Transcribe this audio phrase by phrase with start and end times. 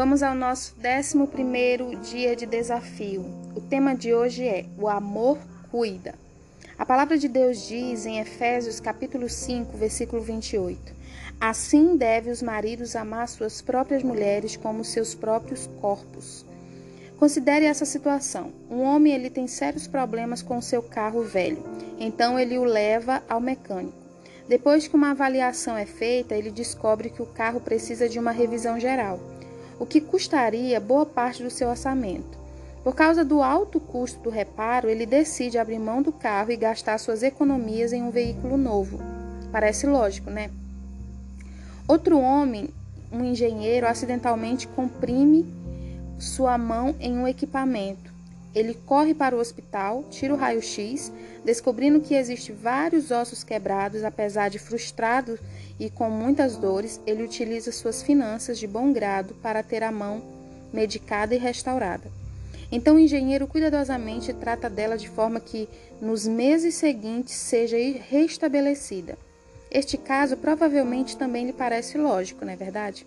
[0.00, 3.22] Vamos ao nosso 11 dia de desafio.
[3.54, 5.36] O tema de hoje é O amor
[5.70, 6.14] cuida.
[6.78, 10.80] A palavra de Deus diz em Efésios capítulo 5, versículo 28:
[11.38, 16.46] Assim deve os maridos amar suas próprias mulheres como seus próprios corpos.
[17.18, 18.54] Considere essa situação.
[18.70, 21.62] Um homem ele tem sérios problemas com seu carro velho,
[21.98, 24.00] então ele o leva ao mecânico.
[24.48, 28.80] Depois que uma avaliação é feita, ele descobre que o carro precisa de uma revisão
[28.80, 29.20] geral,
[29.80, 32.38] o que custaria boa parte do seu orçamento.
[32.84, 36.98] Por causa do alto custo do reparo, ele decide abrir mão do carro e gastar
[36.98, 39.00] suas economias em um veículo novo.
[39.50, 40.50] Parece lógico, né?
[41.88, 42.68] Outro homem,
[43.10, 45.46] um engenheiro, acidentalmente comprime
[46.18, 48.09] sua mão em um equipamento.
[48.54, 51.12] Ele corre para o hospital, tira o raio-x,
[51.44, 55.38] descobrindo que existe vários ossos quebrados, apesar de frustrado
[55.78, 60.22] e com muitas dores, ele utiliza suas finanças de bom grado para ter a mão
[60.72, 62.10] medicada e restaurada.
[62.72, 65.68] Então o engenheiro cuidadosamente trata dela de forma que
[66.00, 67.76] nos meses seguintes seja
[68.08, 69.18] restabelecida.
[69.70, 73.06] Este caso provavelmente também lhe parece lógico, não é verdade?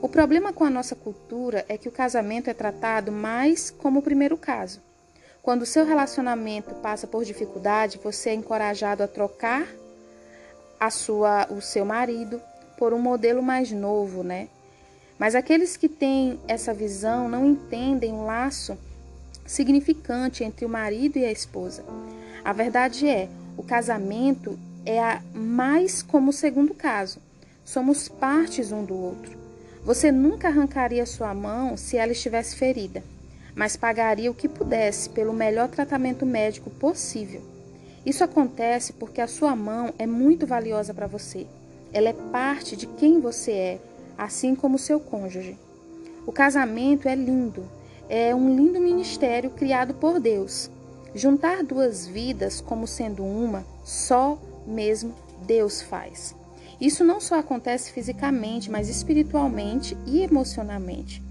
[0.00, 4.02] O problema com a nossa cultura é que o casamento é tratado mais como o
[4.02, 4.80] primeiro caso.
[5.42, 9.66] Quando o seu relacionamento passa por dificuldade, você é encorajado a trocar
[10.78, 12.40] a sua, o seu marido
[12.76, 14.48] por um modelo mais novo, né?
[15.18, 18.78] Mas aqueles que têm essa visão não entendem o laço
[19.44, 21.84] significante entre o marido e a esposa.
[22.44, 27.18] A verdade é, o casamento é mais como o segundo caso.
[27.64, 29.37] Somos partes um do outro.
[29.84, 33.02] Você nunca arrancaria sua mão se ela estivesse ferida,
[33.54, 37.40] mas pagaria o que pudesse pelo melhor tratamento médico possível.
[38.04, 41.46] Isso acontece porque a sua mão é muito valiosa para você.
[41.92, 43.78] Ela é parte de quem você é,
[44.16, 45.56] assim como seu cônjuge.
[46.26, 47.64] O casamento é lindo,
[48.08, 50.70] é um lindo ministério criado por Deus.
[51.14, 55.14] Juntar duas vidas como sendo uma, só mesmo
[55.46, 56.34] Deus faz.
[56.80, 61.22] Isso não só acontece fisicamente, mas espiritualmente e emocionalmente.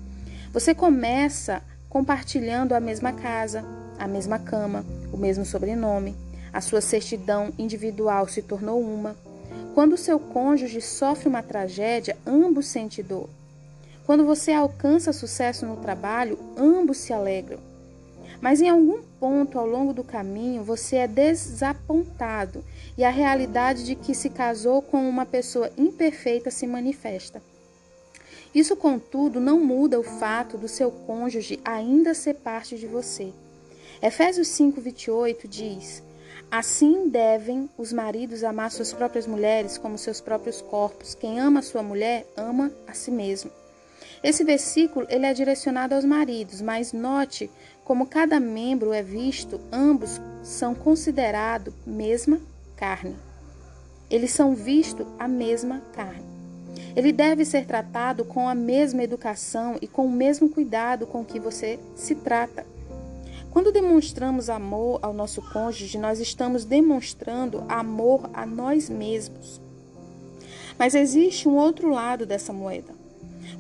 [0.52, 3.64] Você começa compartilhando a mesma casa,
[3.98, 6.16] a mesma cama, o mesmo sobrenome,
[6.52, 9.16] a sua certidão individual se tornou uma.
[9.74, 13.30] Quando seu cônjuge sofre uma tragédia, ambos sentem dor.
[14.06, 17.60] Quando você alcança sucesso no trabalho, ambos se alegram.
[18.42, 22.64] Mas em algum ponto ao longo do caminho você é desapontado
[22.98, 27.42] e a realidade de que se casou com uma pessoa imperfeita se manifesta.
[28.54, 33.34] Isso, contudo, não muda o fato do seu cônjuge ainda ser parte de você.
[34.02, 36.04] Efésios 5:28 diz:
[36.50, 41.14] Assim devem os maridos amar suas próprias mulheres como seus próprios corpos.
[41.14, 43.52] Quem ama sua mulher ama a si mesmo.
[44.24, 47.52] Esse versículo ele é direcionado aos maridos, mas note
[47.88, 52.38] como cada membro é visto, ambos são considerados mesma
[52.76, 53.16] carne.
[54.10, 56.26] Eles são vistos a mesma carne.
[56.98, 61.40] Ele deve ser tratado com a mesma educação e com o mesmo cuidado com que
[61.40, 62.66] você se trata.
[63.52, 69.62] Quando demonstramos amor ao nosso cônjuge, nós estamos demonstrando amor a nós mesmos.
[70.78, 72.94] Mas existe um outro lado dessa moeda.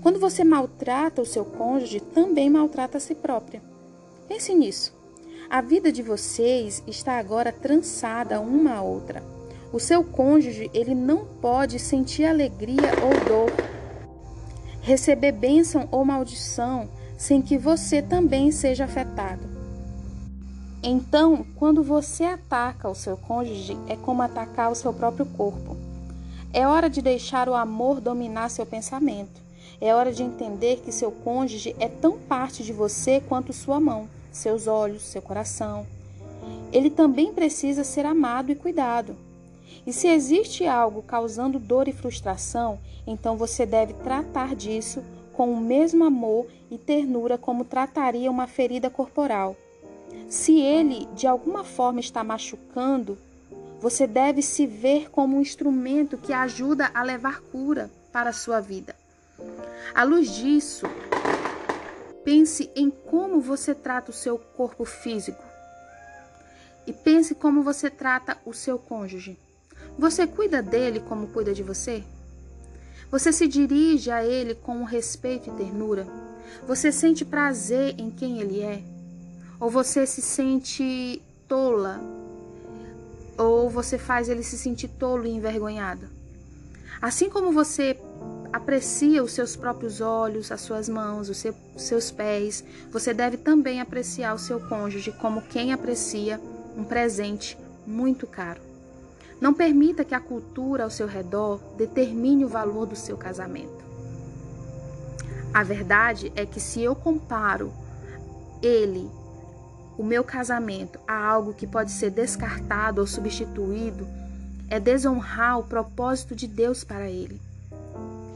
[0.01, 3.61] Quando você maltrata o seu cônjuge, também maltrata a si própria.
[4.27, 4.93] Pense nisso.
[5.49, 9.23] A vida de vocês está agora trançada uma à outra.
[9.71, 13.51] O seu cônjuge, ele não pode sentir alegria ou dor,
[14.81, 19.47] receber bênção ou maldição sem que você também seja afetado.
[20.83, 25.75] Então, quando você ataca o seu cônjuge, é como atacar o seu próprio corpo.
[26.53, 29.46] É hora de deixar o amor dominar seu pensamento.
[29.79, 34.07] É hora de entender que seu cônjuge é tão parte de você quanto sua mão
[34.37, 35.85] seus olhos, seu coração.
[36.71, 39.15] Ele também precisa ser amado e cuidado.
[39.85, 45.03] E se existe algo causando dor e frustração, então você deve tratar disso
[45.33, 49.55] com o mesmo amor e ternura como trataria uma ferida corporal.
[50.29, 53.17] Se ele de alguma forma está machucando,
[53.79, 58.59] você deve se ver como um instrumento que ajuda a levar cura para a sua
[58.59, 58.95] vida.
[59.93, 60.87] À luz disso,
[62.27, 65.41] Pense em como você trata o seu corpo físico.
[66.85, 69.39] E pense como você trata o seu cônjuge.
[69.97, 72.03] Você cuida dele como cuida de você?
[73.09, 76.05] Você se dirige a ele com respeito e ternura?
[76.67, 78.83] Você sente prazer em quem ele é?
[79.57, 82.01] Ou você se sente tola?
[83.37, 86.09] Ou você faz ele se sentir tolo e envergonhado?
[87.01, 87.97] Assim como você
[88.51, 91.43] aprecia os seus próprios olhos, as suas mãos, os,
[91.77, 96.39] seus pés, você deve também apreciar o seu cônjuge como quem aprecia
[96.75, 98.61] um presente muito caro.
[99.39, 103.85] Não permita que a cultura ao seu redor determine o valor do seu casamento.
[105.53, 107.71] A verdade é que se eu comparo
[108.61, 109.09] ele,
[109.97, 114.07] o meu casamento, a algo que pode ser descartado ou substituído,
[114.69, 117.46] é desonrar o propósito de Deus para ele.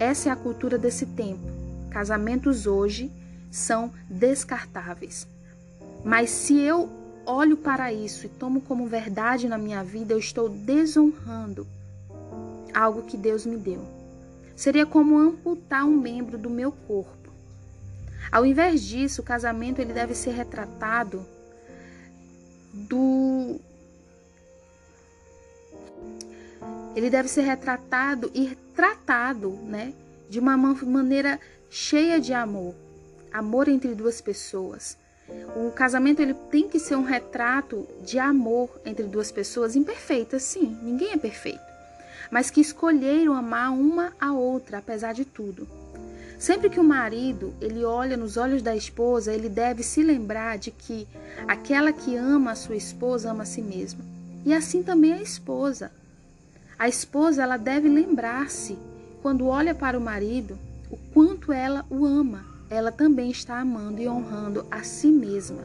[0.01, 1.45] Essa é a cultura desse tempo.
[1.91, 3.11] Casamentos hoje
[3.51, 5.27] são descartáveis.
[6.03, 6.89] Mas se eu
[7.23, 11.67] olho para isso e tomo como verdade na minha vida, eu estou desonrando
[12.73, 13.85] algo que Deus me deu.
[14.55, 17.29] Seria como amputar um membro do meu corpo.
[18.31, 21.23] Ao invés disso, o casamento ele deve ser retratado
[22.73, 23.61] do
[26.95, 29.93] ele deve ser retratado e tratado, né,
[30.29, 31.39] de uma maneira
[31.69, 32.75] cheia de amor,
[33.31, 34.97] amor entre duas pessoas.
[35.55, 40.77] O casamento ele tem que ser um retrato de amor entre duas pessoas imperfeitas, sim,
[40.81, 41.61] ninguém é perfeito,
[42.29, 45.67] mas que escolheram amar uma a outra apesar de tudo.
[46.37, 50.71] Sempre que o marido ele olha nos olhos da esposa, ele deve se lembrar de
[50.71, 51.07] que
[51.47, 54.03] aquela que ama a sua esposa ama a si mesma.
[54.43, 55.91] E assim também a esposa.
[56.81, 58.75] A esposa ela deve lembrar-se
[59.21, 60.57] quando olha para o marido
[60.89, 62.43] o quanto ela o ama.
[62.71, 65.61] Ela também está amando e honrando a si mesma.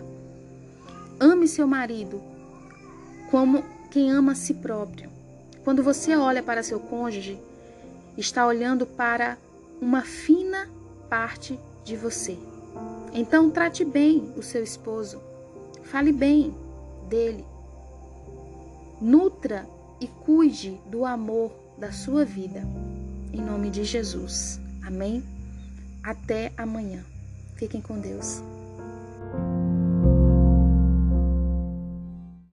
[1.18, 2.20] Ame seu marido
[3.30, 5.08] como quem ama a si próprio.
[5.64, 7.40] Quando você olha para seu cônjuge,
[8.19, 9.38] está olhando para
[9.80, 10.69] uma fina
[11.08, 12.38] parte de você.
[13.14, 15.19] Então trate bem o seu esposo.
[15.82, 16.54] Fale bem
[17.08, 17.46] dele.
[19.00, 19.66] Nutra
[20.00, 22.62] e cuide do amor da sua vida.
[23.32, 24.60] Em nome de Jesus.
[24.84, 25.22] Amém?
[26.02, 27.04] Até amanhã.
[27.56, 28.43] Fiquem com Deus.